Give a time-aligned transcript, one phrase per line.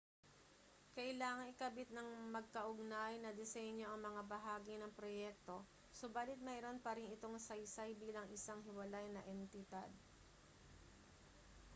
[0.97, 5.55] kailangang ikabit ng magkaugnay na disenyo ang mga bahagi ng proyekto
[5.99, 9.91] subalit mayroon pa rin itong saysay bilang isang hiwalay na entidad